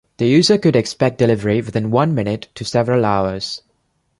The 0.17 0.25
user 0.25 0.57
could 0.57 0.75
expect 0.75 1.19
delivery 1.19 1.61
within 1.61 1.91
one 1.91 2.15
minute 2.15 2.47
to 2.55 2.65
several 2.65 3.05
hours. 3.05 3.61